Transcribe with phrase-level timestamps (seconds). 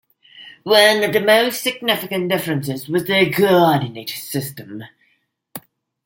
[0.63, 4.81] One of the most significant differences was the coordinate system.